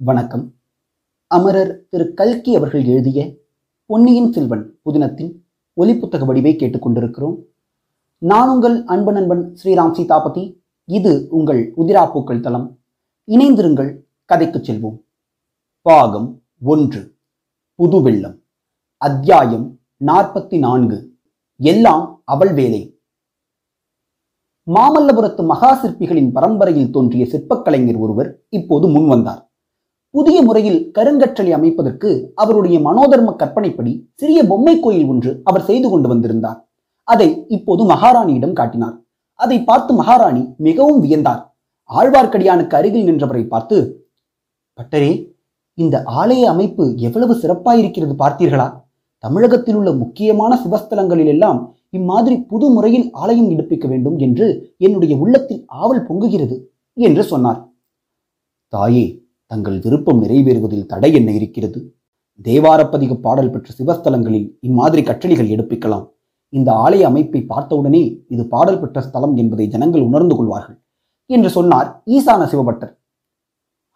வணக்கம். 0.00 0.54
அமரர் 1.26 1.88
திரு. 1.88 2.14
கல்கி 2.14 2.56
அவர்கள் 2.56 2.84
எழுதிய 2.84 3.34
பொன்னியின் 3.86 4.32
செல்வன் 4.32 4.78
புதினத்தின் 4.84 5.32
ஒலிப்புத்தக 5.80 6.24
வடிவை 6.24 6.56
கேட்டுக்கொண்டிருக்கிறோம். 6.56 7.42
நான் 8.18 8.48
உங்கள் 8.48 8.84
அன்பு 8.84 9.12
நண்பன் 9.12 9.58
ஸ்ரீராம் 9.62 9.92
சீதாபதி. 9.92 10.62
இது 10.84 11.26
உங்கள் 11.30 11.74
உதிராப்பூக்கள் 11.76 12.40
தளம். 12.40 12.78
இணைந்திருங்கள் 13.26 13.96
கதைக்குச் 14.32 14.70
செல்வோம். 14.70 15.02
பாகம் 15.82 16.42
ஒன்று. 16.62 17.14
புது 17.74 18.02
வெள்ளம் 18.02 18.42
அத்தியாயம் 18.96 19.80
நாற்பத்தி 20.04 20.58
நான்கு 20.58 21.16
எல்லாம் 21.56 22.22
அவள் 22.24 22.52
வேலை. 22.52 23.00
மாமல்லபுரத்து 24.66 25.44
மகா 25.44 25.84
சிற்பிகளின் 25.84 26.32
பரம்பரையில் 26.32 26.90
தோன்றிய 26.90 27.26
சிற்பக் 27.26 27.64
கலைஞர் 27.64 27.96
ஒருவர் 27.96 28.42
இப்போது 28.48 28.88
முன்வந்தார். 28.88 29.46
புதிய 30.14 30.38
முறையில் 30.42 30.78
கருங்கற்றலை 30.96 31.52
அமைப்பதற்கு 31.56 32.10
அவருடைய 32.34 32.76
மனோதர்ம 32.86 33.34
கற்பனைப்படி 33.40 33.92
சிறிய 34.20 34.40
பொம்மை 34.50 34.74
கோயில் 34.84 35.08
ஒன்று 35.12 35.30
அவர் 35.44 35.66
செய்து 35.68 35.88
கொண்டு 35.90 36.08
வந்திருந்தார். 36.08 36.58
அதை 37.08 37.28
இப்போது 37.56 37.82
மகாராணியிடம் 37.92 38.56
காட்டினார். 38.60 38.96
அதை 39.38 39.58
பார்த்து 39.64 39.92
மகாராணி 39.94 40.42
மிகவும் 40.66 41.00
வியந்தார். 41.04 41.42
ஆழ்வார்க்கடியானுக்கு 41.90 42.74
அருகில் 42.78 43.06
நின்றவரை 43.08 43.44
பார்த்து 43.46 43.76
பட்டரே 44.78 45.12
இந்த 45.78 45.96
ஆலய 46.20 46.42
அமைப்பு 46.54 46.84
எவ்வளவு 47.06 47.34
சிறப்பாயிருக்கிறது 47.42 48.14
பார்த்தீர்களா? 48.24 48.68
தமிழகத்தில் 49.24 49.76
உள்ள 49.78 49.90
முக்கியமான 50.02 50.52
சிவஸ்தலங்களில் 50.64 51.30
எல்லாம் 51.34 51.60
இம்மாதிரி 51.98 52.36
புது 52.50 52.66
முறையில் 52.74 53.06
ஆலயம் 53.12 53.48
எடுப்பிக்க 53.50 53.86
வேண்டும் 53.88 54.18
என்று 54.26 54.46
என்னுடைய 54.86 55.14
உள்ளத்தில் 55.24 55.62
ஆவல் 55.82 56.06
பொங்குகிறது 56.08 56.56
என்று 56.96 57.22
சொன்னார். 57.32 57.60
தாயே 58.72 59.06
தங்கள் 59.50 59.76
விருப்பம் 59.84 60.20
நிறைவேறுவதில் 60.22 60.88
தடை 60.92 61.10
என்ன 61.18 61.30
இருக்கிறது? 61.38 61.80
தேவாரப்பதிக 62.46 63.12
பாடல் 63.26 63.50
பெற்ற 63.50 63.68
சிவஸ்தலங்களில் 63.78 64.48
இம்மாதிரி 64.60 65.02
கற்றளிகள் 65.02 65.52
எடுப்பிக்கலாம். 65.54 66.06
இந்த 66.52 66.68
ஆலய 66.84 67.06
அமைப்பை 67.10 67.40
பார்த்தவுடனே 67.52 68.02
இது 68.28 68.42
பாடல் 68.46 68.80
பெற்ற 68.80 69.00
ஸ்தலம் 69.00 69.34
என்பதை 69.36 69.66
ஜனங்கள் 69.74 70.06
உணர்ந்து 70.08 70.34
கொள்வார்கள் 70.36 70.78
என்று 71.26 71.50
சொன்னார் 71.56 71.88
ஈசான 72.16 72.42
சிவபட்டர். 72.52 72.92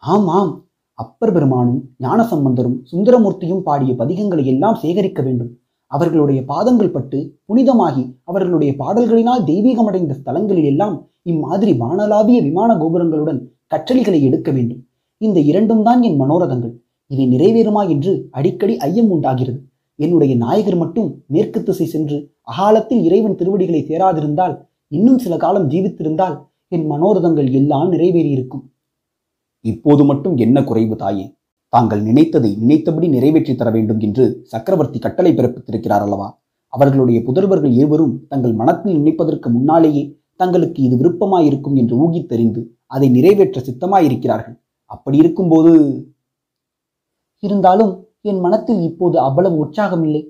ஆமாம் 0.02 0.52
அப்பர் 0.98 1.32
பெருமானும் 1.34 1.80
ஞானசம்பந்தரும் 2.04 2.76
சுந்தரமூர்த்தியும் 2.90 3.62
பாடிய 3.68 3.92
பதிகங்களை 4.00 4.44
எல்லாம் 4.52 4.80
சேகரிக்க 4.82 5.20
வேண்டும். 5.22 5.52
அவர்களுடைய 5.86 6.40
பாதங்கள் 6.50 6.94
பட்டு 6.96 7.18
புனிதமாகி 7.48 8.04
அவர்களுடைய 8.24 8.72
பாடல்களினால் 8.78 9.46
தெய்வீகமடைந்த 9.50 10.12
ஸ்தலங்களில் 10.20 10.68
எல்லாம் 10.72 10.96
இம்மாதிரி 11.32 11.72
வானலாவிய 11.82 12.38
விமான 12.42 12.70
கோபுரங்களுடன் 12.74 13.40
கற்றளிகளை 13.74 14.20
எடுக்க 14.28 14.50
வேண்டும். 14.50 14.82
இந்த 15.26 15.38
இரண்டும் 15.50 15.82
தான் 15.88 16.00
என் 16.08 16.18
மனோரதங்கள். 16.22 16.74
இவை 17.10 17.24
நிறைவேறுமா 17.32 17.82
என்று 17.94 18.12
அடிக்கடி 18.38 18.74
ஐயம் 18.86 19.10
உண்டாகிறது. 19.14 19.58
என்னுடைய 19.98 20.32
நாயகர் 20.44 20.78
மட்டும் 20.82 21.08
மேற்கு 21.26 21.60
திசை 21.62 21.86
சென்று 21.86 22.16
அகாலத்தில் 22.52 23.02
இறைவன் 23.08 23.36
திருவடிகளை 23.40 23.82
சேராதிருந்தால் 23.90 24.54
இன்னும் 24.92 25.20
சில 25.24 25.36
காலம் 25.36 25.68
ஜீவித்திருந்தால் 25.72 26.36
என் 26.68 26.86
மனோரதங்கள் 26.92 27.48
எல்லாம் 27.60 27.90
நிறைவேறியிருக்கும். 27.92 28.64
இப்போது 29.64 30.04
மட்டும் 30.04 30.36
என்ன 30.36 30.64
குறைவு 30.70 30.96
தாயே? 30.96 31.26
தாங்கள் 31.68 32.02
நினைத்ததை 32.02 32.50
நினைத்தபடி 32.62 33.06
நிறைவேற்றி 33.08 33.52
தர 33.54 33.68
வேண்டும் 33.70 34.00
என்று 34.00 34.24
சக்கரவர்த்தி 34.42 34.98
கட்டளை 34.98 35.32
பிறப்பித்திருக்கிறார் 35.34 36.04
அல்லவா? 36.06 36.28
அவர்களுடைய 36.72 37.18
புதல்வர்கள் 37.28 37.74
இருவரும் 37.78 38.14
தங்கள் 38.28 38.54
மனத்தில் 38.54 38.98
நினைப்பதற்கு 38.98 39.48
முன்னாலேயே 39.50 40.02
தங்களுக்கு 40.36 40.80
இது 40.82 40.96
விருப்பமாயிருக்கும் 40.96 41.78
என்று 41.82 41.94
ஊகித்தறிந்து 42.04 42.60
அதை 42.86 43.08
நிறைவேற்ற 43.08 43.58
சித்தமாயிருக்கிறார்கள். 43.68 44.56
அப்படி 44.94 45.16
இருக்கும்போது 45.22 45.72
இருந்தாலும் 47.42 47.92
என் 48.30 48.40
மனத்தில் 48.44 48.82
இப்போது 48.88 49.16
அவ்வளவு 49.28 49.56
உற்சாகம் 49.62 50.02
இல்லை 50.06 50.22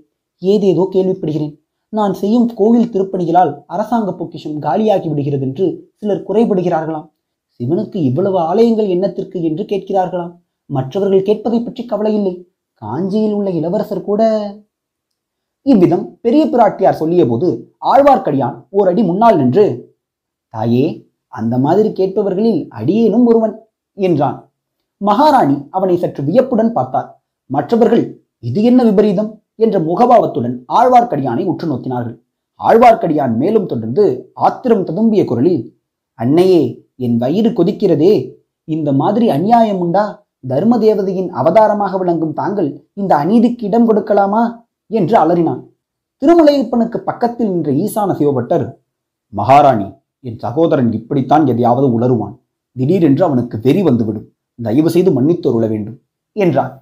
ஏதேதோ 0.42 0.84
கேள்விப்படுகிறேன். 0.94 1.54
நான் 1.92 2.14
செய்யும் 2.20 2.46
கோவில் 2.58 2.92
திருப்பணிகளால் 2.92 3.50
அரசாங்க 3.74 4.10
பொக்கிஷம் 4.20 4.58
காலியாகி 4.66 5.08
விடுகிறது 5.10 5.44
என்று 5.48 5.66
சிலர் 5.98 6.26
குறைபடுகிறார்களாம். 6.28 7.06
சிவனுக்கு 7.60 7.98
இவ்வளவு 8.08 8.38
ஆலயங்கள் 8.50 8.88
என்னத்திற்கு 8.94 9.38
என்று 9.48 9.64
கேட்கிறார்களாம். 9.72 10.32
மற்றவர்கள் 10.70 11.26
கேட்பதை 11.28 11.58
பற்றி 11.62 11.82
கவலை 11.90 12.12
இல்லை. 12.18 12.34
காஞ்சியில் 12.82 13.34
உள்ள 13.38 13.48
இளவரசர் 13.58 14.08
கூட 14.08 14.22
இவ்விதம் 15.66 16.06
பெரிய 16.24 16.44
பிராட்டியார் 16.52 17.00
சொல்லிய 17.00 17.24
போது 17.26 17.48
ஆழ்வார்க்கடியான் 17.92 18.56
ஓர் 18.76 18.88
அடி 18.92 19.02
முன்னால் 19.10 19.38
நின்று 19.40 19.66
தாயே 20.54 20.86
அந்த 21.32 21.54
மாதிரி 21.66 21.90
கேட்பவர்களில் 21.98 22.62
அடியேனும் 22.78 23.26
ஒருவன் 23.30 23.54
என்றான். 23.98 24.38
மகாராணி 25.02 25.66
அவனை 25.70 25.96
சற்று 25.96 26.24
வியப்புடன் 26.24 26.72
பார்த்தார் 26.72 27.22
மற்றவர்கள் 27.46 28.26
இது 28.38 28.62
என்ன 28.62 28.84
விபரீதம்? 28.84 29.42
என்ற 29.54 29.78
முகபாவத்துடன் 29.78 30.54
ஆழ்வார்க்கடியானை 30.68 31.44
உற்று 31.44 31.66
நோக்கினார்கள். 31.68 32.16
ஆழ்வார்க்கடியான் 32.60 33.36
மேலும் 33.36 33.66
தொடர்ந்து 33.66 34.30
ஆத்திரம் 34.32 34.84
ததும்பிய 34.84 35.24
குரலில் 35.24 35.76
அன்னையே 36.14 36.86
என் 36.96 37.16
வயிறு 37.16 37.50
கொதிக்கிறதே. 37.50 38.40
இந்த 38.64 38.92
மாதிரி 38.92 39.30
அநியாயம் 39.30 39.78
உண்டா? 39.78 40.26
தர்ம 40.40 40.78
தேவதையின் 40.78 41.30
அவதாரமாக 41.30 41.98
விளங்கும் 41.98 42.32
தாங்கள் 42.32 42.88
இந்த 42.92 43.16
அநீதிக்கு 43.16 43.62
இடம் 43.62 43.88
கொடுக்கலாமா? 43.88 44.42
என்று 44.86 45.16
அலறினான். 45.18 45.62
திருமலையப்பனுக்கு 46.22 46.96
பக்கத்தில் 46.96 47.50
நின்ற 47.50 47.70
ஈசான 47.72 48.10
சிவபட்டர் 48.18 48.78
மகாராணி 49.28 49.88
என் 50.20 50.38
சகோதரன் 50.38 50.92
இப்படித்தான் 50.92 51.46
எதையாவது 51.46 51.86
உளருவான் 51.98 52.36
திடீரென்று 52.72 53.24
அவனுக்கு 53.24 53.60
வெறி 53.60 53.82
வந்துவிடும். 53.82 54.31
தயவு 54.58 54.90
செய்து 54.94 55.10
மன்னித்தொருள 55.16 55.64
வேண்டும் 55.72 55.96
என்றார் 56.36 56.72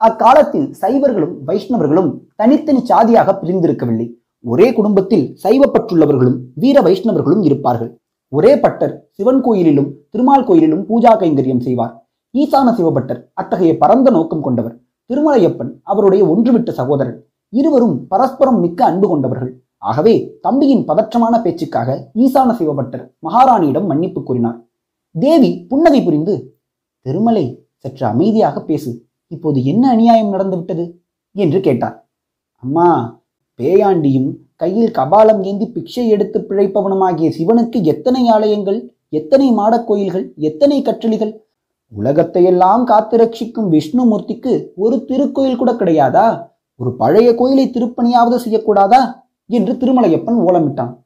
அக்காலத்தில் 0.00 0.68
சைவர்களும் 0.82 1.34
வைஷ்ணவர்களும் 1.48 2.10
தனித்தனி 2.40 2.80
சாதியாக 2.90 3.32
பிரிந்திருக்கவில்லை. 3.40 4.06
ஒரே 4.44 4.68
குடும்பத்தில் 4.72 5.24
சைவப்பற்றுள்ளவர்களும் 5.44 6.38
வீர 6.62 6.76
வைஷ்ணவர்களும் 6.86 7.42
இருப்பார்கள். 7.48 7.90
ஒரே 8.32 8.52
பட்டர் 8.64 8.94
சிவன் 9.16 9.40
கோயிலிலும் 9.46 9.88
திருமால் 10.10 10.46
கோயிலிலும் 10.48 10.84
பூஜா 10.88 11.12
கைங்கரியம் 11.22 11.64
செய்வார். 11.66 11.94
ஈசான 12.34 12.68
சிவபட்டர் 12.78 13.20
அத்தகைய 13.40 13.72
பரந்த 13.82 14.08
நோக்கம் 14.10 14.44
கொண்டவர். 14.46 14.76
திருமலையப்பன் 15.10 15.70
அவருடைய 15.82 16.22
ஒன்றுவிட்ட 16.32 16.70
சகோதரன் 16.80 17.18
இருவரும் 17.52 17.96
பரஸ்பரம் 18.08 18.60
மிக்க 18.64 18.80
அன்பு 18.84 19.06
கொண்டவர்கள். 19.08 19.52
ஆகவே 19.90 20.14
தம்பியின் 20.40 20.84
பதற்றமான 20.88 21.34
பேச்சுக்காக 21.42 21.90
ஈசான 22.24 22.50
சிவபட்டர் 22.58 23.04
மகாராணியிடம் 23.26 23.86
மன்னிப்பு 23.86 24.22
கூறினார். 24.22 24.58
தேவி 25.14 25.50
புன்னகை 25.70 26.00
புரிந்து 26.02 26.34
திருமலை 27.00 27.66
சற்று 27.76 28.06
அமைதியாக 28.06 28.62
பேசு. 28.62 29.04
இப்போது 29.26 29.64
என்ன 29.64 29.90
அநியாயம் 29.90 30.32
நடந்துவிட்டது? 30.32 31.00
என்று 31.32 31.60
கேட்டார். 31.60 32.08
அம்மா 32.56 33.20
பேயாண்டியும் 33.62 34.34
கையில் 34.56 34.90
கபாலம் 34.90 35.42
ஏந்தி 35.42 35.72
பிக்ஷை 35.74 36.08
எடுத்து 36.08 36.44
பிழைப்பவனுமாகிய 36.48 37.32
சிவனுக்கு 37.38 37.82
எத்தனை 37.82 38.28
ஆலயங்கள் 38.28 38.94
எத்தனை 39.08 39.52
மாடக் 39.52 39.86
கோயில்கள் 39.86 40.32
எத்தனை 40.36 40.82
கற்றளிகள் 40.82 41.36
உலகத்தையெல்லாம் 41.88 42.84
காத்து 42.84 43.16
ரட்சிக்கும் 43.16 43.70
விஷ்ணுமூர்த்திக்கு 43.70 44.66
ஒரு 44.76 45.04
திருக்கோயில் 45.08 45.56
கூட 45.56 45.72
கிடையாதா? 45.72 46.48
ஒரு 46.76 46.96
பழைய 46.96 47.34
கோயிலை 47.34 47.68
திருப்பணியாவது 47.68 48.36
செய்யக்கூடாதா? 48.44 49.22
என்று 49.46 49.72
திருமலையப்பன் 49.72 50.40
ஓலமிட்டான். 50.46 50.96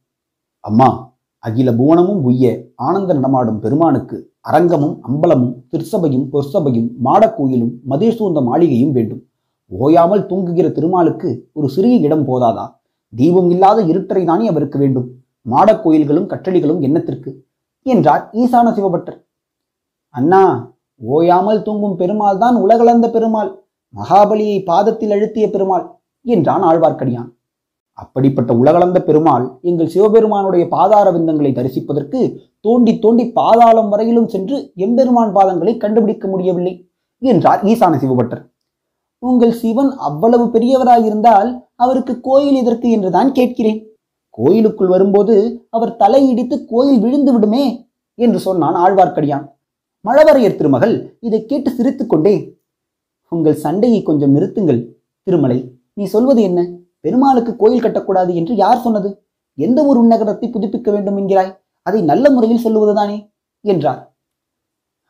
அம்மா 0.61 1.14
அகில 1.45 1.71
புவனமும் 1.73 2.23
உய்ய 2.23 2.73
ஆனந்த 2.75 3.15
நடமாடும் 3.15 3.59
பெருமானுக்கு 3.59 4.17
அரங்கமும் 4.41 4.95
அம்பலமும் 5.03 5.55
திருச்சபையும் 5.71 6.27
பொற்சபையும் 6.33 6.89
மாடக்கோயிலும் 7.05 7.73
மதேசூந்த 7.91 8.43
மாளிகையும் 8.43 8.91
வேண்டும். 8.91 9.23
ஓயாமல் 9.71 10.27
தூங்குகிற 10.27 10.67
திருமாலுக்கு 10.69 11.51
ஒரு 11.53 11.69
சிறிய 11.69 11.97
இடம் 11.97 12.27
போதாதா? 12.27 12.65
தீபம் 13.13 13.51
இல்லாத 13.51 13.83
இருட்டரை 13.83 14.25
தானே 14.25 14.47
அவருக்கு 14.47 14.79
வேண்டும். 14.79 15.07
மாடக் 15.47 15.83
கோயில்களும் 15.83 16.29
கற்றளிகளும் 16.29 16.81
என்னத்திற்கு? 16.81 17.31
என்றார் 17.87 18.31
ஈசான 18.33 18.67
சிவபட்டர். 18.73 19.19
அண்ணா 20.15 20.73
ஓயாமல் 21.01 21.63
தூங்கும் 21.63 21.97
பெருமாள் 21.97 22.39
தான் 22.39 22.57
உலகளந்த 22.57 23.11
பெருமாள். 23.11 23.51
மகாபலியை 23.95 24.59
பாதத்தில் 24.65 25.11
அழுத்திய 25.11 25.51
பெருமாள் 25.51 25.85
என்றான் 26.27 26.63
ஆழ்வார்க்கடியான். 26.63 27.31
அப்படிப்பட்ட 27.99 28.51
உலகளந்த 28.61 28.99
பெருமாள் 29.01 29.45
எங்கள் 29.63 29.91
சிவபெருமானுடைய 29.95 30.69
பாதார 30.69 31.07
விந்தங்களை 31.11 31.51
தரிசிப்பதற்கு 31.55 32.21
தோண்டி 32.61 32.93
தோண்டி 32.99 33.25
பாதாளம் 33.33 33.89
வரையிலும் 33.89 34.29
சென்று 34.29 34.57
எம்பெருமான் 34.75 35.33
பாதங்களை 35.37 35.77
கண்டுபிடிக்க 35.77 36.29
முடியவில்லை 36.29 36.75
என்றார் 37.23 37.63
ஈசான 37.65 37.99
சிவபட்டர். 38.03 38.43
உங்கள் 39.23 39.55
சிவன் 39.61 39.91
அவ்வளவு 39.97 40.45
பெரியவராயிருந்தால் 40.47 41.51
அவருக்கு 41.77 42.15
கோயில் 42.21 42.59
எதற்கு 42.63 42.89
என்றுதான் 42.91 43.31
கேட்கிறேன். 43.33 43.81
கோயிலுக்குள் 44.31 44.93
வரும்போது 44.95 45.35
அவர் 45.71 45.97
தலையிடித்து 45.97 46.57
கோயில் 46.65 47.01
விழுந்து 47.01 47.33
விடுமே 47.33 47.65
என்று 48.19 48.39
சொன்னான் 48.39 48.75
ஆழ்வார்க்கடியான். 48.75 49.45
மழவரையர் 50.05 50.57
திருமகள் 50.57 50.95
இதை 51.21 51.41
கேட்டு 51.47 51.71
சிரித்துக்கொண்டே 51.71 52.35
உங்கள் 53.33 53.63
சண்டையை 53.65 54.01
கொஞ்சம் 54.03 54.35
நிறுத்துங்கள் 54.37 54.81
திருமலை 55.27 55.59
நீ 55.95 56.05
சொல்வது 56.05 56.41
என்ன? 56.43 56.61
பெருமாளுக்கு 57.05 57.53
கோயில் 57.57 57.85
கட்டக்கூடாது 57.85 58.33
என்று 58.35 58.55
யார் 58.65 58.83
சொன்னது? 58.85 59.11
எந்த 59.59 59.79
ஒரு 59.85 59.99
உன்னகரத்தை 60.05 60.47
புதுப்பிக்க 60.51 60.89
வேண்டும் 60.91 61.19
என்கிறாய்? 61.21 61.53
அதை 61.87 62.01
நல்ல 62.03 62.31
முறையில் 62.31 62.65
சொல்லுவதுதானே? 62.65 63.17
என்றார். 63.65 64.01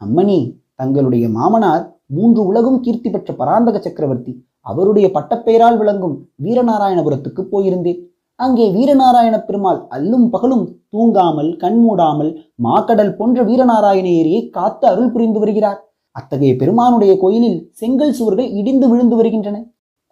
அம்மணி 0.01 0.39
தங்களுடைய 0.75 1.25
மாமனார் 1.29 1.85
மூன்று 2.07 2.41
உலகும் 2.47 2.81
கீர்த்தி 2.81 3.09
பெற்ற 3.11 3.31
பராந்தக 3.35 3.77
சக்கரவர்த்தி 3.79 4.33
அவருடைய 4.61 5.07
பட்டப்பெயரால் 5.15 5.79
விளங்கும் 5.79 6.17
வீரநாராயணபுரத்துக்கு 6.45 7.43
போயிருந்தேன். 7.53 8.01
அங்கே 8.41 8.67
வீரநாராயண 8.77 9.37
பெருமாள் 9.45 9.81
அல்லும் 9.97 10.27
பகலும் 10.31 10.65
தூங்காமல் 10.93 11.51
கண்மூடாமல் 11.57 12.31
மாக்கடல் 12.63 13.13
போன்ற 13.17 13.43
வீரநாராயண 13.43 14.07
ஏரியை 14.21 14.41
காத்து 14.57 14.85
அருள் 14.87 15.13
புரிந்து 15.15 15.39
வருகிறார். 15.39 15.79
அத்தகைய 16.17 16.53
பெருமானுடைய 16.63 17.13
கோயிலில் 17.19 17.59
செங்கல் 17.81 18.17
சுவர்கள் 18.19 18.51
இடிந்து 18.61 18.89
விழுந்து 18.89 19.17
வருகின்றன. 19.17 19.57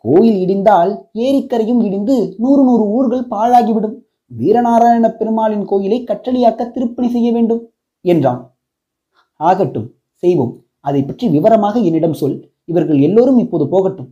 கோயில் 0.04 0.38
இடிந்தால் 0.44 0.92
ஏரிக்கரையும் 1.24 1.82
இடிந்து 1.86 2.16
நூறு 2.42 2.62
நூறு 2.68 2.84
ஊர்கள் 2.96 3.24
பாழாகிவிடும். 3.34 3.96
வீரநாராயண 4.30 5.06
பெருமாளின் 5.18 5.64
கோயிலை 5.70 5.98
கற்றளியாக்க 6.10 6.70
திருப்பணி 6.74 7.08
செய்ய 7.14 7.28
வேண்டும் 7.32 7.62
என்றான். 8.04 8.40
ஆகட்டும் 9.40 9.88
செய்வோம். 10.22 10.52
அதை 10.88 11.00
பற்றி 11.04 11.26
விவரமாக 11.28 11.76
என்னிடம் 11.88 12.18
சொல். 12.20 12.36
இவர்கள் 12.70 12.98
எல்லோரும் 13.06 13.38
இப்போது 13.44 13.64
போகட்டும் 13.68 14.08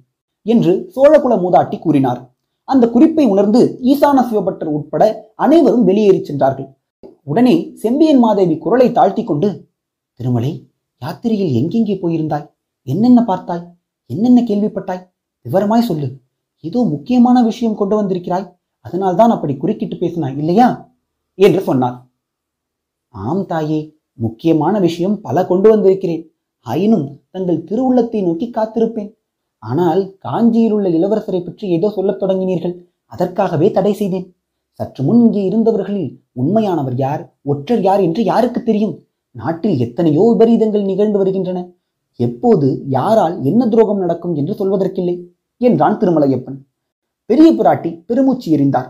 என்று 0.47 0.73
சோழகுல 0.95 1.35
மூதாட்டி 1.45 1.77
கூறினார். 1.79 2.21
அந்த 2.69 2.85
குறிப்பை 2.95 3.25
உணர்ந்து 3.35 3.61
ஈசான 3.91 4.19
சிவபட்டர் 4.29 4.71
உட்பட 4.77 5.03
அனைவரும் 5.45 5.87
வெளியேறி 5.89 6.21
சென்றார்கள். 6.29 6.69
உடனே 7.31 7.55
செம்பியன் 7.83 8.21
மாதேவி 8.25 8.55
குரலை 8.59 8.89
தாழ்த்தி 8.99 9.23
கொண்டு 9.25 9.49
திருமலை 10.21 10.53
யாத்திரையில் 11.03 11.53
எங்கெங்கே 11.61 11.95
போயிருந்தாய்? 12.03 12.47
என்னென்ன 12.87 13.21
பார்த்தாய்? 13.29 13.65
என்னென்ன 14.11 14.41
கேள்விப்பட்டாய்? 14.49 15.03
விவரமாய் 15.43 15.81
சொல்லு. 15.81 16.09
ஏதோ 16.61 16.83
முக்கியமான 16.85 17.43
விஷயம் 17.43 17.75
கொண்டு 17.75 18.03
வந்திருக்கிறாய். 18.03 18.47
அதனால்தான் 18.81 19.31
அப்படி 19.31 19.57
குறுக்கிட்டு 19.57 19.97
பேசினாய் 19.97 20.37
இல்லையா? 20.37 20.93
என்று 21.35 21.61
சொன்னார். 21.61 21.97
ஆம் 23.09 23.47
தாயே 23.47 23.99
முக்கியமான 24.13 24.79
விஷயம் 24.79 25.21
பல 25.21 25.47
கொண்டு 25.47 25.69
வந்திருக்கிறேன். 25.69 26.31
ஆயினும் 26.67 27.23
தங்கள் 27.31 27.65
திருவுள்ளத்தை 27.65 28.23
நோக்கி 28.23 28.51
காத்திருப்பேன். 28.51 29.11
ஆனால் 29.59 30.17
காஞ்சியில் 30.19 30.73
உள்ள 30.73 30.89
இளவரசரை 30.89 31.45
பற்றி 31.45 31.69
ஏதோ 31.69 31.91
சொல்லத் 31.91 32.21
தொடங்கினீர்கள். 32.23 32.75
அதற்காகவே 33.05 33.71
தடை 33.71 33.93
செய்தேன். 33.93 34.35
சற்று 34.71 35.05
முன் 35.05 35.21
இங்கே 35.25 35.43
இருந்தவர்களில் 35.51 36.11
உண்மையானவர் 36.33 36.97
யார் 36.97 37.23
ஒற்றர் 37.43 37.81
யார் 37.81 38.01
என்று 38.01 38.25
யாருக்கு 38.25 38.63
தெரியும். 38.63 38.95
நாட்டில் 39.31 39.79
எத்தனையோ 39.79 40.23
விபரீதங்கள் 40.33 40.85
நிகழ்ந்து 40.85 41.19
வருகின்றன. 41.19 41.59
எப்போது 42.27 42.69
யாரால் 42.97 43.37
என்ன 43.43 43.69
துரோகம் 43.69 44.03
நடக்கும் 44.03 44.35
என்று 44.35 44.55
சொல்வதற்கில்லை 44.61 45.15
என்றான் 45.61 45.99
திருமலையப்பன். 46.01 46.59
பெரிய 47.31 47.49
பிராட்டி 47.59 47.91
பெருமூச்சு 48.09 48.49
எறிந்தார். 48.57 48.89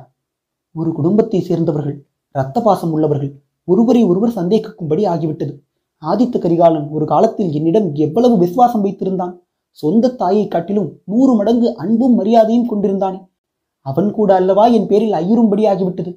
ஒரு 0.76 0.90
குடும்பத்தை 0.98 1.40
சேர்ந்தவர்கள் 1.48 1.96
இரத்த 2.34 2.58
பாசம் 2.60 2.92
உள்ளவர்கள் 2.92 3.32
ஒருவரை 3.68 4.02
ஒருவர் 4.10 4.36
சந்தேகிக்கும்படி 4.38 5.02
ஆகிவிட்டது. 5.12 5.52
ஆதித்த 6.02 6.36
கரிகாலன் 6.38 6.86
ஒரு 6.96 7.04
காலத்தில் 7.12 7.50
என்னிடம் 7.58 7.88
எவ்வளவு 8.04 8.34
விசுவாசம் 8.38 8.84
வைத்திருந்தான். 8.84 9.34
சொந்த 9.78 10.12
தாயை 10.20 10.44
காட்டிலும் 10.48 10.88
நூறு 11.04 11.32
மடங்கு 11.34 11.68
அன்பும் 11.82 12.14
மரியாதையும் 12.14 12.70
கொண்டிருந்தானே. 12.70 13.20
அவன் 13.86 14.08
கூட 14.10 14.30
அல்லவா 14.40 14.64
என் 14.76 14.86
பேரில் 14.86 15.14
ஐயுறும்படி 15.20 15.62
ஆகிவிட்டது. 15.72 16.12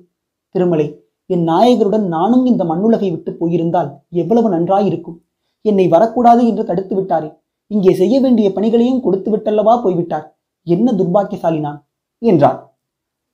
திருமலை 0.56 0.88
என் 1.30 1.46
நாயகருடன் 1.48 2.08
நானும் 2.16 2.46
இந்த 2.46 2.64
மண்ணுலகை 2.72 3.10
விட்டு 3.12 3.32
போயிருந்தால் 3.34 3.90
எவ்வளவு 4.22 4.48
நன்றாயிருக்கும். 4.50 5.18
என்னை 5.66 5.86
வரக்கூடாது 5.88 6.42
என்று 6.48 6.64
தடுத்து 6.70 6.94
விட்டாரே. 6.96 7.30
இங்கே 7.72 7.92
செய்ய 7.94 8.16
வேண்டிய 8.20 8.48
பணிகளையும் 8.54 9.04
கொடுத்து 9.06 9.30
விட்டல்லவா 9.34 9.74
போய்விட்டார். 9.84 10.26
என்ன 10.68 10.88
துர்பாக்கியசாலி 10.92 11.60
நான் 11.60 11.80
என்றார் 12.22 12.60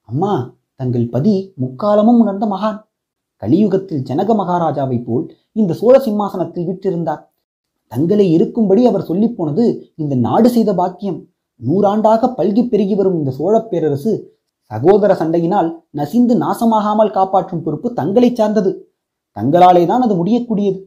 அம்மா 0.09 0.33
தங்கள் 0.75 1.07
பதி 1.09 1.33
முக்காலமும் 1.61 2.19
உணர்ந்த 2.23 2.45
மகான். 2.45 2.77
கலியுகத்தில் 3.41 4.05
ஜனக 4.09 4.33
மகாராஜாவைப் 4.33 5.05
போல் 5.07 5.25
இந்த 5.51 5.73
சோழ 5.73 5.95
சிம்மாசனத்தில் 5.99 6.67
விற்றிருந்தார் 6.69 7.21
தங்களை 7.91 8.25
இருக்கும்படி 8.31 8.81
அவர் 8.85 9.05
சொல்லிப் 9.09 9.35
போனது 9.37 9.65
இந்த 9.95 10.13
நாடு 10.25 10.49
செய்த 10.49 10.71
பாக்கியம். 10.73 11.19
நூறாண்டாக 11.61 12.27
பல்கி 12.37 12.63
பெருகி 12.69 12.95
வரும் 12.95 13.17
இந்த 13.19 13.31
சோழப் 13.37 13.69
பேரரசு 13.69 14.11
சகோதர 14.71 15.11
சண்டையினால் 15.13 15.69
நசிந்து 15.99 16.33
நாசமாகாமல் 16.35 17.15
காப்பாற்றும் 17.17 17.63
பொறுப்பு 17.63 17.87
தங்களை 17.93 18.29
சார்ந்தது. 18.33 18.71
தங்களாலே 19.37 19.83
தான் 19.85 20.03
அது 20.05 20.15
முடியக்கூடியது. 20.15 20.79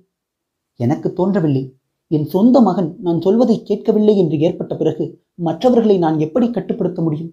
எனக்கு 0.85 1.09
தோன்றவில்லை. 1.19 1.63
என் 2.11 2.27
சொந்த 2.35 2.57
மகன் 2.69 2.89
நான் 3.07 3.21
சொல்வதை 3.27 3.57
கேட்கவில்லை 3.69 4.15
என்று 4.23 4.37
ஏற்பட்ட 4.47 4.73
பிறகு 4.81 5.05
மற்றவர்களை 5.47 5.97
நான் 6.05 6.17
எப்படி 6.27 6.47
கட்டுப்படுத்த 6.57 7.01
முடியும்? 7.03 7.31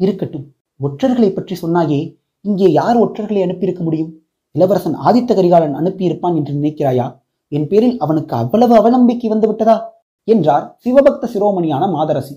இருக்கட்டும் 0.00 0.46
ஒற்றர்களை 0.80 1.28
பற்றி 1.32 1.54
சொன்னாயே 1.62 2.00
இங்கே 2.44 2.68
யார் 2.80 2.98
ஒற்றர்களை 3.04 3.40
அனுப்பியிருக்க 3.44 3.82
முடியும்? 3.84 4.10
இளவரசன் 4.54 4.96
ஆதித்த 5.06 5.30
கரிகாலன் 5.38 5.78
அனுப்பியிருப்பான் 5.80 6.36
என்று 6.38 6.52
நினைக்கிறாயா? 6.58 7.06
என் 7.52 7.68
பேரில் 7.70 7.96
அவனுக்கு 8.04 8.34
அவ்வளவு 8.42 8.74
அவநம்பிக்கை 8.80 9.28
வந்துவிட்டதா? 9.32 9.76
என்றார் 10.28 10.64
சிவபக்த 10.84 11.28
சிரோமணியான 11.34 11.84
மாதரசி. 11.96 12.34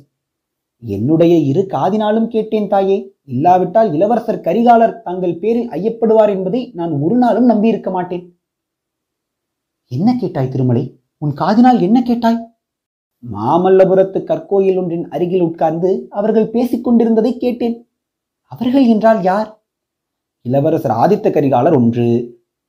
என்னுடைய 0.83 1.33
இரு 1.51 1.61
காதினாலும் 1.73 2.27
கேட்டேன் 2.33 2.69
தாயே 2.73 2.97
இல்லாவிட்டால் 3.33 3.89
இளவரசர் 3.95 4.43
கரிகாலர் 4.47 4.93
தங்கள் 5.07 5.39
பேரில் 5.41 5.71
ஐயப்படுவார் 5.77 6.31
என்பதை 6.35 6.61
நான் 6.79 6.93
ஒரு 7.05 7.15
நாளும் 7.15 7.49
நம்பியிருக்க 7.51 7.89
மாட்டேன். 7.95 8.23
என்ன 9.91 10.15
கேட்டாய் 10.15 10.49
திருமலை? 10.49 10.99
உன் 11.17 11.31
காதினால் 11.33 11.81
என்ன 11.81 12.01
கேட்டாய்? 12.01 12.37
மாமல்லபுரத்து 13.33 14.19
கற்கோயில் 14.23 14.77
ஒன்றின் 14.77 15.07
அருகில் 15.07 15.41
உட்கார்ந்து 15.41 16.05
அவர்கள் 16.09 16.49
பேசிக் 16.49 16.83
கொண்டிருந்ததை 16.83 17.37
கேட்டேன். 17.37 17.87
அவர்கள் 18.43 18.85
என்றால் 18.85 19.23
யார்? 19.23 19.63
இளவரசர் 20.41 20.91
ஆதித்த 20.91 21.29
கரிகாலர் 21.29 21.75
ஒன்று 21.75 22.05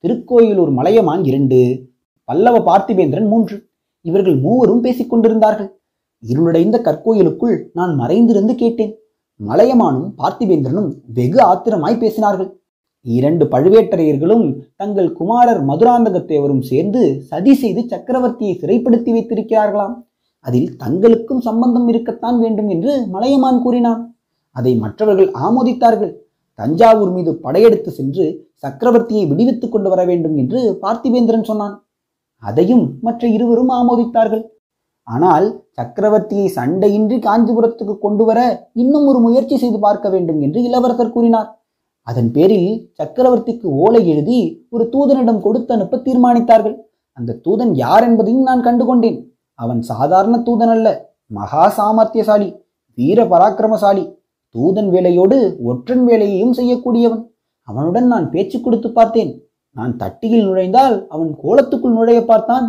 திருக்கோயிலூர் 0.05 0.73
மலையமான் 0.73 1.25
இரண்டு 1.25 1.91
பல்லவ 2.25 2.59
பார்த்திபேந்திரன் 2.59 3.29
மூன்று. 3.29 3.71
இவர்கள் 4.01 4.37
மூவரும் 4.37 4.81
பேசிக் 4.81 5.11
கொண்டிருந்தார்கள். 5.11 5.71
இருளுடைந்த 6.23 6.81
கற்கோயிலுக்குள் 6.81 7.71
நான் 7.73 7.95
மறைந்திருந்து 7.95 8.55
கேட்டேன். 8.55 8.95
மலையமானும் 9.49 10.11
பார்த்திபேந்திரனும் 10.19 10.91
வெகு 11.15 11.43
ஆத்திரமாய் 11.43 12.01
பேசினார்கள். 12.01 12.60
இரண்டு 13.07 13.45
பழுவேட்டரையர்களும் 13.45 14.47
தங்கள் 14.77 15.13
குமாரர் 15.13 15.61
மதுராந்தகத்தேவரும் 15.69 16.65
சேர்ந்து 16.71 17.03
சதி 17.31 17.55
செய்து 17.55 17.83
சக்கரவர்த்தியை 17.93 18.55
சிறைப்படுத்தி 18.63 19.11
வைத்திருக்கிறார்களாம். 19.17 19.95
அதில் 20.41 20.71
தங்களுக்கும் 20.77 21.43
சம்பந்தம் 21.49 21.89
இருக்கத்தான் 21.89 22.39
வேண்டும் 22.41 22.69
என்று 22.69 22.93
மலையமான் 23.15 23.61
கூறினான். 23.63 24.03
அதை 24.57 24.73
மற்றவர்கள் 24.77 25.31
ஆமோதித்தார்கள். 25.47 26.13
தஞ்சாவூர் 26.55 27.13
மீது 27.13 27.33
படையெடுத்து 27.35 27.91
சென்று 27.91 28.25
சக்கரவர்த்தியை 28.65 29.25
விடுவித்துக் 29.29 29.73
கொண்டு 29.73 29.89
வர 29.89 30.03
வேண்டும் 30.05 30.37
என்று 30.37 30.61
பார்த்திவேந்திரன் 30.83 31.49
சொன்னான். 31.51 31.77
அதையும் 32.43 32.85
மற்ற 33.01 33.23
இருவரும் 33.29 33.73
ஆமோதித்தார்கள். 33.81 34.45
ஆனால் 35.03 35.47
சக்கரவர்த்தியை 35.79 36.47
சண்டையின்றி 36.57 37.17
காஞ்சிபுரத்துக்கு 37.19 37.95
கொண்டு 37.99 38.25
வர 38.25 38.41
இன்னும் 38.73 39.07
ஒரு 39.07 39.19
முயற்சி 39.19 39.57
செய்து 39.57 39.79
பார்க்க 39.79 40.09
வேண்டும் 40.09 40.41
என்று 40.41 40.59
இளவரசர் 40.63 41.15
கூறினார். 41.17 41.49
அதன் 42.03 42.31
பேரில் 42.37 42.71
சக்கரவர்த்திக்கு 42.99 43.67
ஓலை 43.83 44.03
எழுதி 44.13 44.39
ஒரு 44.75 44.85
தூதனிடம் 44.93 45.43
கொடுத்து 45.47 45.71
அனுப்ப 45.75 46.01
தீர்மானித்தார்கள். 46.07 46.77
அந்த 47.19 47.39
தூதன் 47.45 47.73
யார் 47.85 48.05
என்பதையும் 48.09 48.49
நான் 48.49 48.65
கண்டுகொண்டேன். 48.67 49.19
அவன் 49.55 49.81
சாதாரண 49.91 50.37
தூதன் 50.39 50.73
அல்ல 50.75 50.89
மகா 51.27 51.65
சாமர்த்தியசாலி 51.79 52.49
வீர 52.99 53.25
பராக்கிரமசாலி. 53.25 54.05
தூதன் 54.55 54.91
வேலையோடு 54.95 55.37
ஒற்றன் 55.71 56.05
வேலையையும் 56.05 56.57
செய்யக்கூடியவன். 56.59 57.23
அவனுடன் 57.69 58.07
நான் 58.07 58.27
பேச்சு 58.31 58.59
கொடுத்து 58.61 58.89
பார்த்தேன். 58.93 59.33
நான் 59.77 59.93
தட்டியில் 59.97 60.47
நுழைந்தால் 60.47 60.97
அவன் 61.09 61.31
கோலத்துக்குள் 61.43 61.97
நுழைய 61.99 62.21
பார்த்தான். 62.25 62.67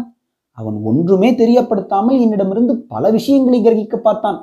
அவன் 0.58 0.78
ஒன்றுமே 0.90 1.30
தெரியப்படுத்தாமல் 1.32 2.20
என்னிடமிருந்து 2.24 2.74
பல 2.94 3.04
விஷயங்களை 3.18 3.60
கிரகிக்க 3.62 3.96
பார்த்தான். 3.98 4.40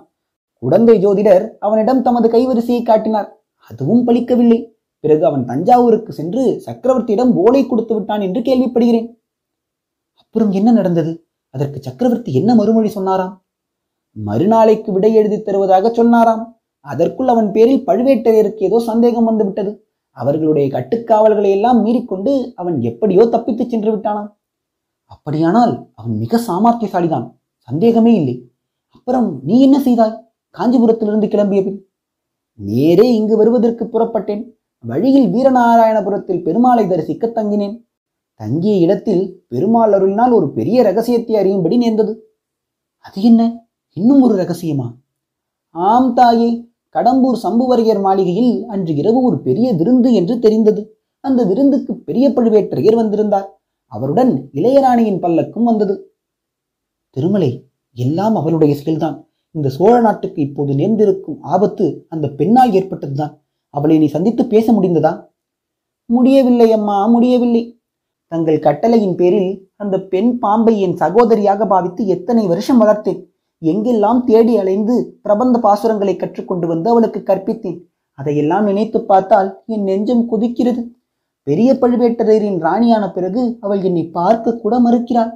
குடந்தை 0.62 0.96
ஜோதிடர் 1.04 1.44
அவனிடம் 1.66 2.02
தமது 2.06 2.28
கைவரிசையை 2.28 2.82
காட்டினார். 2.82 3.28
அதுவும் 3.70 4.02
பலிக்கவில்லை. 4.08 4.58
பிறகு 5.00 5.26
அவன் 5.26 5.44
தஞ்சாவூருக்கு 5.44 6.12
சென்று 6.12 6.62
சக்கரவர்த்தியிடம் 6.66 7.32
ஓலை 7.32 7.66
கொடுத்து 7.66 7.94
விட்டான் 7.94 8.20
என்று 8.20 8.40
கேள்விப்படுகிறேன். 8.40 9.08
அப்புறம் 10.14 10.50
என்ன 10.50 10.72
நடந்தது? 10.72 11.28
அதற்கு 11.50 11.82
சக்கரவர்த்தி 11.82 12.34
என்ன 12.34 12.54
மறுமொழி 12.54 12.88
சொன்னாராம்? 12.88 13.44
மறுநாளைக்கு 14.12 14.92
விடை 14.92 15.14
எழுதி 15.14 15.42
தருவதாக 15.42 15.90
சொன்னாராம். 15.90 16.60
அதற்குள் 16.78 17.28
அவன் 17.28 17.52
பேரில் 17.52 17.86
பழுவேட்டரையருக்கு 17.86 18.56
ஏதோ 18.56 18.78
சந்தேகம் 18.78 19.24
வந்துவிட்டது. 19.24 19.86
அவர்களுடைய 20.10 20.68
கட்டுக்காவல்களை 20.68 21.50
எல்லாம் 21.50 21.86
மீறிக்கொண்டு 21.86 22.52
அவன் 22.54 22.80
எப்படியோ 22.80 23.24
தப்பித்துச் 23.24 23.68
சென்று 23.68 23.96
விட்டானாம். 23.96 24.30
அப்படியானால் 25.04 25.90
அவன் 25.94 26.18
மிக 26.18 26.40
சாமர்த்தியசாலிதான். 26.46 27.34
சந்தேகமே 27.58 28.14
இல்லை. 28.14 28.52
அப்புறம் 28.88 29.40
நீ 29.44 29.60
என்ன 29.60 29.80
செய்தாய்? 29.80 30.32
காஞ்சிபுரத்திலிருந்து 30.58 31.28
கிளம்பிய 31.28 31.64
பின்? 31.64 31.88
நேரே 32.54 33.14
இங்கு 33.14 33.36
வருவதற்கு 33.36 33.84
புறப்பட்டேன். 33.84 34.57
வழியில் 34.84 35.32
வீரநாராயணபுரத்தில் 35.32 36.42
பெருமாளை 36.42 36.88
தரிசிக்க 36.88 37.26
தங்கினேன். 37.26 37.86
தங்கிய 38.34 38.76
இடத்தில் 38.76 39.44
பெருமாள் 39.48 39.92
அருளினால் 39.92 40.32
ஒரு 40.32 40.52
பெரிய 40.52 40.82
ரகசியத்தை 40.82 41.36
அறியும்படி 41.36 41.76
நேர்ந்தது. 41.76 42.36
அது 42.98 43.22
என்ன? 43.22 43.68
இன்னும் 43.92 44.20
ஒரு 44.20 44.34
ரகசியமா? 44.34 44.94
ஆம் 45.70 46.14
தாயே 46.14 46.70
கடம்பூர் 46.92 47.38
சம்புவரையர் 47.42 48.00
மாளிகையில் 48.00 48.66
அன்று 48.66 48.94
இரவு 48.94 49.22
ஒரு 49.22 49.40
பெரிய 49.40 49.72
விருந்து 49.72 50.14
என்று 50.14 50.38
தெரிந்தது. 50.38 51.00
அந்த 51.20 51.44
விருந்துக்கு 51.44 51.94
பெரிய 51.94 52.28
பழுவேற்றையர் 52.28 52.94
வந்திருந்தார். 52.94 53.60
அவருடன் 53.86 54.50
இளையராணியின் 54.54 55.20
பல்லக்கும் 55.20 55.62
வந்தது. 55.62 56.16
திருமலை 57.10 57.66
எல்லாம் 57.92 58.36
அவளுடைய 58.36 58.76
செயல்தான். 58.84 59.24
இந்த 59.50 59.68
சோழ 59.68 60.00
நாட்டுக்கு 60.00 60.42
இப்போது 60.42 60.74
நேர்ந்திருக்கும் 60.74 61.40
ஆபத்து 61.40 62.06
அந்த 62.08 62.28
பெண்ணால் 62.28 62.70
ஏற்பட்டதுதான். 62.70 63.40
அவளை 63.70 63.98
நீ 63.98 64.06
சந்தித்து 64.06 64.46
பேச 64.46 64.72
முடிந்ததா? 64.72 65.26
முடியவில்லை 66.04 66.72
அம்மா 66.72 67.06
முடியவில்லை. 67.06 67.80
தங்கள் 68.26 68.58
கட்டளையின் 68.58 69.14
பேரில் 69.14 69.70
அந்த 69.76 70.00
பெண் 70.00 70.38
பாம்பை 70.38 70.80
என் 70.80 70.96
சகோதரியாக 70.96 71.66
பாவித்து 71.66 72.06
எத்தனை 72.06 72.46
வருஷம் 72.46 72.80
வளர்த்தேன். 72.82 73.26
எங்கெல்லாம் 73.62 74.24
தேடி 74.24 74.56
அலைந்து 74.56 75.18
பிரபந்த 75.22 75.60
பாசுரங்களை 75.62 76.16
கற்றுக்கொண்டு 76.16 76.66
வந்து 76.66 76.90
அவளுக்கு 76.90 77.20
கற்பித்தேன். 77.20 77.78
அதையெல்லாம் 78.12 78.64
நினைத்து 78.64 79.04
பார்த்தால் 79.04 79.62
என் 79.66 79.82
நெஞ்சம் 79.82 80.28
கொதிக்கிறது. 80.32 80.82
பெரிய 81.42 81.72
பழுவேட்டரையரின் 81.80 82.58
ராணியான 82.58 83.12
பிறகு 83.12 83.58
அவள் 83.60 83.82
என்னை 83.82 84.08
பார்க்க 84.08 84.56
கூட 84.56 84.80
மறுக்கிறாள். 84.80 85.30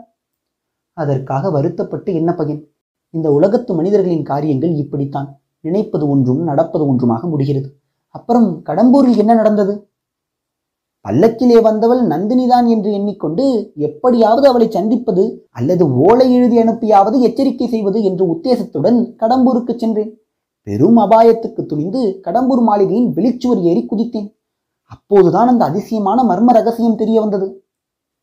அதற்காக 0.92 1.50
வருத்தப்பட்டு 1.50 2.14
என்ன 2.14 2.34
பயன்? 2.34 2.68
இந்த 3.10 3.32
உலகத்து 3.32 3.74
மனிதர்களின் 3.74 4.22
காரியங்கள் 4.22 4.74
இப்படித்தான். 4.74 5.40
நினைப்பது 5.60 6.08
ஒன்றும் 6.08 6.42
நடப்பது 6.42 6.94
ஒன்றுமாக 6.94 7.28
முடிகிறது. 7.28 7.81
அப்புறம் 8.14 8.48
கடம்பூரில் 8.66 9.16
என்ன 9.16 9.34
நடந்தது? 9.34 9.74
பல்லக்கிலே 11.08 11.62
வந்தவள் 11.62 12.02
நந்தினிதான் 12.06 12.66
என்று 12.68 12.92
எண்ணிக்கொண்டு 12.92 13.44
எப்படியாவது 13.76 14.48
அவளை 14.48 14.70
சந்திப்பது 14.70 15.24
அல்லது 15.50 15.84
ஓலை 15.96 16.26
எழுதி 16.34 16.56
அனுப்பியாவது 16.58 17.20
எச்சரிக்கை 17.20 17.66
செய்வது 17.66 18.02
என்ற 18.02 18.22
உத்தேசத்துடன் 18.34 18.98
கடம்பூருக்கு 19.22 19.74
சென்றேன். 19.76 20.12
பெரும் 20.66 20.98
அபாயத்துக்கு 20.98 21.62
துணிந்து 21.66 22.20
கடம்பூர் 22.24 22.62
மாளிகையின் 22.62 23.08
வெளிச்சுவர் 23.14 23.62
ஏறி 23.62 23.82
குதித்தேன். 23.86 24.28
அப்போதுதான் 24.82 25.48
அந்த 25.48 25.64
அதிசயமான 25.64 26.22
மர்ம 26.22 26.52
ரகசியம் 26.52 26.96
தெரிய 26.96 27.20
வந்தது. 27.20 27.48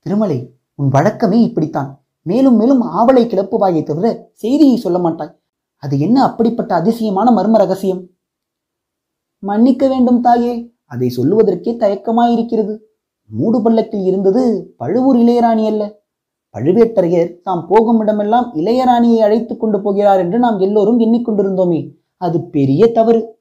திருமலை 0.06 0.40
உன் 0.76 0.90
வழக்கமே 0.90 1.42
இப்படித்தான். 1.42 1.90
மேலும் 2.22 2.56
மேலும் 2.56 2.82
ஆவலை 3.00 3.24
கிளப்புவாயை 3.24 3.84
தவிர 3.84 4.30
செய்தியை 4.34 4.78
சொல்ல 4.78 4.98
மாட்டாய். 5.00 5.36
அது 5.84 6.00
என்ன 6.00 6.18
அப்படிப்பட்ட 6.24 6.72
அதிசயமான 6.76 7.32
மர்ம 7.32 7.58
ரகசியம்? 7.58 8.02
மன்னிக்க 9.40 9.88
வேண்டும் 9.88 10.22
தாயே. 10.22 10.74
அதை 10.86 11.14
சொல்லுவதற்கே 11.18 11.78
தயக்கமாயிருக்கிறது. 11.78 12.78
மூடு 13.26 13.60
பள்ளக்கில் 13.62 14.04
இருந்தது 14.04 14.74
பழுவூர் 14.78 15.16
இளையராணி 15.16 15.66
அல்ல. 15.66 16.02
பழுவேட்டரையர் 16.54 17.42
தாம் 17.42 17.68
போகும் 17.68 18.00
இடமெல்லாம் 18.00 18.54
இளையராணியை 18.56 19.18
அழைத்துக் 19.18 19.60
கொண்டு 19.60 19.82
போகிறார் 19.82 20.20
என்று 20.20 20.40
நாம் 20.40 20.60
எல்லோரும் 20.60 21.00
எண்ணிக்கொண்டிருந்தோமே 21.00 21.96
அது 22.18 22.44
பெரிய 22.44 22.92
தவறு. 22.92 23.40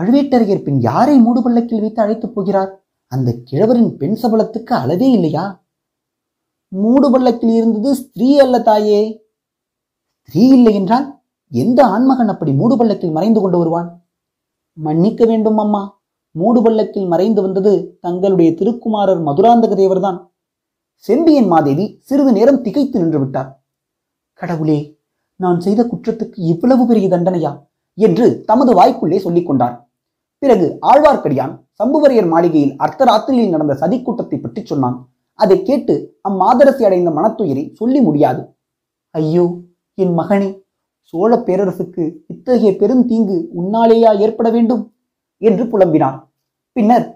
பழுவேட்டரையர் 0.00 0.62
பின் 0.62 0.80
யாரை 0.80 1.18
மூடு 1.18 1.40
பள்ளக்கில் 1.40 1.80
வைத்து 1.80 2.02
அழைத்துப் 2.02 2.34
போகிறார்? 2.34 2.84
அந்த 3.06 3.34
கிழவரின் 3.44 3.96
பெண் 3.96 4.16
சபலத்துக்கு 4.22 4.64
அளவே 4.64 5.10
இல்லையா? 5.10 5.64
மூடு 6.68 7.18
பள்ளக்கில் 7.18 7.54
இருந்தது 7.54 7.94
ஸ்திரீ 7.94 8.38
அல்ல 8.38 8.60
தாயே. 8.60 9.24
ஸ்திரீ 10.22 10.48
இல்லை 10.48 10.74
என்றால் 10.74 11.20
எந்த 11.50 11.84
ஆண்மகன் 11.84 12.28
அப்படி 12.28 12.52
மூடு 12.52 12.76
பள்ளக்கில் 12.76 13.12
மறைந்து 13.12 13.40
கொண்டு 13.40 13.58
வருவான்? 13.58 14.03
மன்னிக்க 14.76 15.24
வேண்டும் 15.24 15.58
அம்மா. 15.58 16.02
மூடு 16.30 16.60
பள்ளக்கில் 16.62 17.06
மறைந்து 17.06 17.42
வந்தது 17.42 17.98
தங்களுடைய 18.00 18.54
திருக்குமாரர் 18.54 19.22
மதுராந்தக 19.22 19.74
தேவர்தான். 19.74 20.32
செம்பியன் 20.94 21.46
மாதேவி 21.46 21.98
சிறிது 22.00 22.32
நேரம் 22.32 22.62
திகைத்து 22.62 23.00
நின்று 23.00 23.18
விட்டார். 23.18 23.64
கடவுளே 24.32 24.98
நான் 25.36 25.60
செய்த 25.60 25.84
குற்றத்துக்கு 25.84 26.34
இவ்வளவு 26.34 26.86
பெரிய 26.86 27.08
தண்டனையா? 27.08 27.66
என்று 27.94 28.44
தமது 28.44 28.74
வாய்க்குள்ளே 28.74 29.16
சொல்லிக் 29.16 29.46
கொண்டார். 29.46 29.88
பிறகு 30.38 30.78
ஆழ்வார்க்கடியான் 30.82 31.62
சம்புவரையர் 31.84 32.28
மாளிகையில் 32.28 32.76
அர்த்தராத்திரியில் 32.78 33.48
நடந்த 33.48 33.74
சதிக்கூட்டத்தை 33.80 34.40
பற்றி 34.40 34.64
சொன்னான். 34.64 35.08
அதை 35.34 35.62
கேட்டு 35.62 36.18
அம்மாதரசி 36.28 36.82
அடைந்த 36.82 37.10
மனத்துயிரை 37.10 37.72
சொல்லி 37.72 38.00
முடியாது. 38.00 38.56
ஐயோ 39.10 39.56
என் 39.94 40.18
மகனே 40.18 40.63
சோழ 41.12 41.32
பேரரசுக்கு 41.46 42.04
இத்தகைய 42.26 42.70
பெருந்தீங்கு 42.80 43.36
உன்னாலேயா 43.60 44.10
ஏற்பட 44.18 44.48
வேண்டும்? 44.50 44.82
என்று 45.42 45.64
புலம்பினார் 45.64 46.18
பின்னர் 46.76 47.06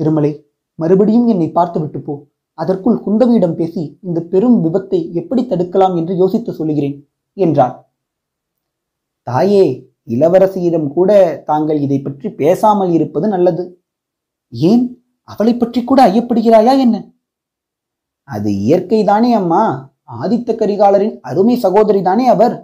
திருமலை 0.00 0.30
மறுபடியும் 0.78 1.26
என்னை 1.26 1.48
பார்த்துவிட்டு 1.50 2.00
போ. 2.00 2.14
அதற்குள் 2.58 2.98
குந்தவியிடம் 3.04 3.54
பேசி 3.54 3.82
இந்த 4.00 4.18
பெரும் 4.32 4.56
விபத்தை 4.64 5.00
எப்படி 5.12 5.42
தடுக்கலாம் 5.42 5.94
என்று 5.96 6.14
யோசித்து 6.16 6.52
சொல்கிறேன் 6.52 6.96
என்றார் 7.36 7.74
தாயே 9.26 9.64
இளவரசியிடம் 10.08 10.88
கூட 10.88 11.10
தாங்கள் 11.44 11.78
இதை 11.80 11.98
பற்றி 12.00 12.28
பேசாமல் 12.40 12.90
இருப்பது 12.90 13.26
நல்லது. 13.28 13.64
ஏன்? 14.52 14.84
அவளை 15.28 15.54
பற்றி 15.56 15.80
கூட 15.84 16.00
ஐயப்படுகிறாயா 16.10 16.74
என்ன? 16.78 16.96
அது 18.28 18.50
இயற்கைதானே 18.64 19.30
அம்மா. 19.32 19.62
ஆதித்த 20.20 20.50
கரிகாலரின் 20.56 21.14
அருமை 21.20 21.56
சகோதரி 21.56 22.02
தானே 22.02 22.26
அவர். 22.26 22.54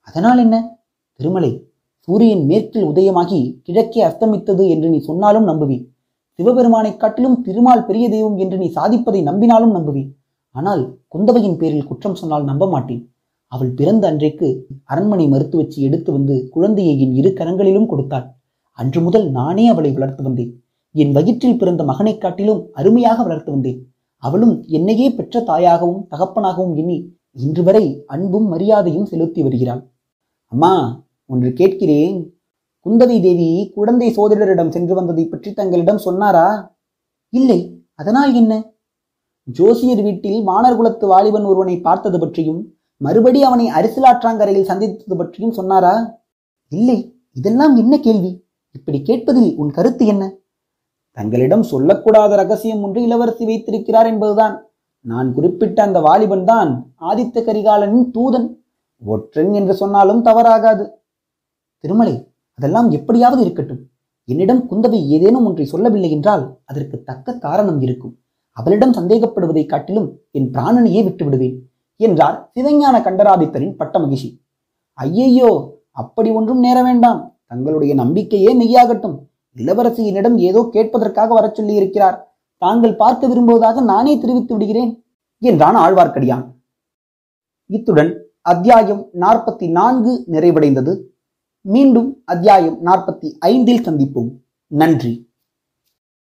அதனால் 0.00 0.38
என்ன? 0.38 0.78
திருமலை 1.12 1.64
சூரியன் 1.98 2.44
மேற்கில் 2.44 2.84
உதயமாகி 2.84 3.60
கிழக்கே 3.62 4.04
அஸ்தமித்தது 4.04 4.68
என்று 4.68 4.88
நீ 4.88 4.98
சொன்னாலும் 4.98 5.48
நம்புவேன். 5.48 5.86
சிவபெருமானைக் 6.30 6.96
காட்டிலும் 6.96 7.42
திருமால் 7.42 7.86
பெரிய 7.86 8.08
தெய்வம் 8.08 8.36
என்று 8.36 8.58
நீ 8.58 8.72
சாதிப்பதை 8.74 9.22
நம்பினாலும் 9.22 9.74
நம்புவேன். 9.74 10.10
ஆனால் 10.50 10.98
குந்தவையின் 11.14 11.56
பேரில் 11.56 11.84
குற்றம் 11.84 12.14
சொன்னால் 12.14 12.44
நம்ப 12.44 12.68
மாட்டேன். 12.68 13.12
அவள் 13.46 13.70
பிறந்த 13.70 14.08
அன்றைக்கு 14.08 14.66
அரண்மனை 14.84 15.28
மருத்துவச்சி 15.28 15.76
எடுத்து 15.76 16.12
வந்து 16.12 16.48
குழந்தையை 16.50 17.00
என் 17.00 17.12
இரு 17.12 17.34
கரங்களிலும் 17.36 17.86
கொடுத்தாள். 17.86 18.30
அன்று 18.72 19.00
முதல் 19.00 19.30
நானே 19.30 19.68
அவளை 19.68 19.92
வளர்த்து 19.92 20.22
வந்தேன். 20.22 20.62
என் 20.92 21.12
வயிற்றில் 21.12 21.58
பிறந்த 21.58 21.84
மகனைக் 21.84 22.20
காட்டிலும் 22.20 22.68
அருமையாக 22.72 23.22
வளர்த்து 23.22 23.50
வந்தேன். 23.50 23.92
அவளும் 24.16 24.64
என்னையே 24.66 25.10
பெற்ற 25.10 25.40
தாயாகவும் 25.40 26.06
தகப்பனாகவும் 26.10 26.74
எண்ணி 26.74 27.18
இன்று 27.32 27.62
வரை 27.62 28.04
அன்பும் 28.06 28.48
மரியாதையும் 28.48 29.06
செலுத்தி 29.06 29.42
வருகிறாள். 29.42 29.90
அம்மா 30.44 31.02
ஒன்று 31.26 31.52
கேட்கிறேன். 31.52 32.42
குந்தவை 32.86 33.20
தேவி 33.20 33.72
குழந்தை 33.74 34.14
சோதரரிடம் 34.16 34.68
சென்று 34.68 34.94
வந்ததை 34.94 35.28
பற்றி 35.28 35.52
தங்களிடம் 35.52 35.98
சொன்னாரா? 35.98 36.78
இல்லை. 37.28 37.84
அதனால் 37.94 38.34
என்ன? 38.34 38.72
ஜோசியர் 39.42 40.02
வீட்டில் 40.02 40.46
வானர் 40.46 40.76
குலத்து 40.76 41.06
வாலிபன் 41.06 41.44
ஒருவனை 41.44 41.80
பார்த்தது 41.80 42.18
பற்றியும் 42.18 42.74
மறுபடி 42.96 43.42
அவனை 43.42 43.70
அரிசிலாற்றாங்கரையில் 43.70 44.62
சந்தித்தது 44.62 45.16
பற்றியும் 45.16 45.52
சொன்னாரா? 45.52 46.22
இல்லை. 46.68 47.22
இதெல்லாம் 47.32 47.76
என்ன 47.76 47.98
கேள்வி? 47.98 48.44
இப்படி 48.72 49.02
கேட்பதில் 49.02 49.56
உன் 49.56 49.70
கருத்து 49.70 50.06
என்ன? 50.06 50.34
தங்களிடம் 51.10 51.62
சொல்லக்கூடாத 51.62 52.34
ரகசியம் 52.34 52.82
ஒன்று 52.82 53.02
இளவரசி 53.02 53.44
வைத்திருக்கிறார் 53.44 54.06
என்பதுதான். 54.06 54.69
நான் 55.04 55.28
குறிப்பிட்ட 55.36 55.78
அந்த 55.82 55.98
வாலிபன் 56.00 56.44
தான் 56.44 56.70
ஆதித்த 57.10 57.42
கரிகாலனின் 57.44 58.08
தூதன். 58.16 58.48
ஒற்றன் 59.02 59.52
என்று 59.52 59.74
சொன்னாலும் 59.74 60.24
தவறாகாது. 60.24 60.84
திருமலை 61.84 62.14
அதெல்லாம் 62.58 62.88
எப்படியாவது 62.90 63.40
இருக்கட்டும். 63.44 63.80
என்னிடம் 64.28 64.62
குந்தவை 64.70 64.98
ஏதேனும் 65.16 65.46
ஒன்றை 65.48 65.64
சொல்லவில்லை 65.64 66.10
என்றால் 66.10 66.44
அதற்கு 66.64 66.96
தக்க 67.02 67.36
காரணம் 67.46 67.80
இருக்கும். 67.80 68.14
அவளிடம் 68.56 68.94
சந்தேகப்படுவதை 68.98 69.64
காட்டிலும் 69.66 70.08
என் 70.38 70.50
பிராணனையே 70.54 71.00
விட்டுவிடுவேன் 71.06 71.56
என்றார் 72.00 72.36
சிவஞான 72.54 72.96
கண்டராதித்தரின் 73.06 73.76
பட்ட 73.80 73.98
மகிழ்ச்சி 73.98 74.28
ஐயையோ 74.98 75.50
அப்படி 76.02 76.30
ஒன்றும் 76.38 76.62
நேர 76.66 76.78
வேண்டாம். 76.82 77.20
தங்களுடைய 77.46 77.92
நம்பிக்கையே 77.94 78.50
மெய்யாகட்டும். 78.60 79.16
இளவரசி 79.56 80.02
என்னிடம் 80.06 80.36
ஏதோ 80.48 80.60
கேட்பதற்காக 80.74 81.30
வரச் 81.38 81.56
சொல்லியிருக்கிறார். 81.58 82.18
தாங்கள் 82.60 82.94
பார்க்க 82.94 83.26
விரும்புவதாக 83.26 83.80
நானே 83.80 84.18
தெரிவித்து 84.18 84.52
விடுகிறேன் 84.54 85.04
என்றான் 85.38 85.76
ஆழ்வார்க்கடியான். 85.76 86.46
இத்துடன் 87.66 88.24
அத்தியாயம் 88.40 89.08
நாற்பத்தி 89.20 89.70
நான்கு 89.70 90.24
நிறைவடைந்தது. 90.30 91.00
மீண்டும் 91.60 92.22
அத்தியாயம் 92.24 92.84
நாற்பத்தி 92.84 93.38
ஐந்தில் 93.38 93.84
சந்திப்போம். 93.84 94.28
நன்றி. 94.66 95.29